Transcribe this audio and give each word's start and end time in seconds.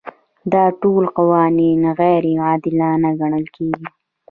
دا 0.53 0.65
ټول 0.81 1.03
قوانین 1.17 1.79
غیر 1.99 2.23
عادلانه 2.47 3.09
ګڼل 3.19 3.45
کیږي. 3.55 3.87